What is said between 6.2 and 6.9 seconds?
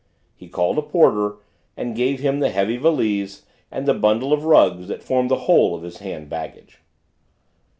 baggage.